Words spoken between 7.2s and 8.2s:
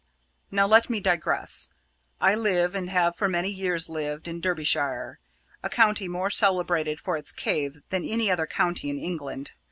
caves than